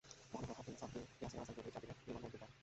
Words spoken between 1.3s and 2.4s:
আহসান চৌধুরী চার দিনের রিমান্ড মঞ্জুর